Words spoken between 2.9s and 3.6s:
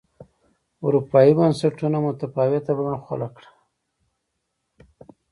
خپله کړه.